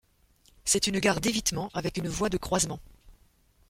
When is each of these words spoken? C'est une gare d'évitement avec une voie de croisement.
C'est 0.65 0.87
une 0.87 0.97
gare 0.99 1.21
d'évitement 1.21 1.69
avec 1.75 1.97
une 1.97 2.07
voie 2.07 2.29
de 2.29 2.37
croisement. 2.37 2.79